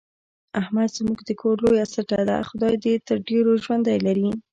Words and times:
احمد 0.61 0.89
زموږ 0.97 1.19
د 1.23 1.29
کور 1.41 1.55
لویه 1.65 1.85
سټه 1.93 2.21
ده، 2.29 2.37
خدای 2.49 2.75
دې 2.83 2.93
تر 3.07 3.17
ډېرو 3.29 3.51
ژوندی 3.63 3.97
لري. 4.07 4.29